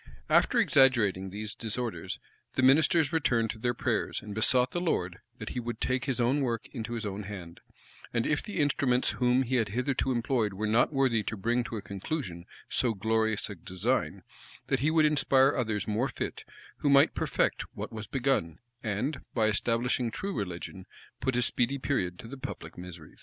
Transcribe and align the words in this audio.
After 0.31 0.57
exaggerating 0.57 1.29
these 1.29 1.53
disorders, 1.53 2.17
the 2.55 2.63
ministers 2.63 3.13
returned 3.13 3.51
to 3.51 3.59
their 3.59 3.75
prayers; 3.75 4.19
and 4.19 4.33
besought 4.33 4.71
the 4.71 4.81
Lord 4.81 5.19
that 5.37 5.49
he 5.49 5.59
would 5.59 5.79
take 5.79 6.05
his 6.05 6.19
own 6.19 6.41
work 6.41 6.65
into 6.73 6.93
his 6.93 7.05
own 7.05 7.21
hand; 7.21 7.59
and 8.11 8.25
if 8.25 8.41
the 8.41 8.57
instruments 8.57 9.11
whom 9.11 9.43
he 9.43 9.57
had 9.57 9.67
hitherto 9.69 10.11
employed 10.11 10.53
were 10.53 10.65
not 10.65 10.91
worthy 10.91 11.21
to 11.21 11.37
bring 11.37 11.63
to 11.65 11.77
a 11.77 11.83
conclusion 11.83 12.45
so 12.67 12.95
glorious 12.95 13.47
a 13.47 13.53
design, 13.53 14.23
that 14.69 14.79
he 14.79 14.89
would 14.89 15.05
inspire 15.05 15.53
others 15.55 15.87
more 15.87 16.07
fit, 16.07 16.45
who 16.77 16.89
might 16.89 17.13
perfect 17.13 17.61
what 17.75 17.91
was 17.93 18.07
begun, 18.07 18.57
and, 18.81 19.21
by 19.35 19.45
establishing 19.45 20.09
true 20.09 20.33
religion, 20.33 20.87
put 21.19 21.35
a 21.35 21.43
speedy 21.43 21.77
period 21.77 22.17
to 22.17 22.27
the 22.27 22.39
public 22.39 22.75
miseries. 22.75 23.19